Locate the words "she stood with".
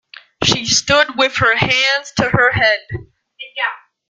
0.43-1.35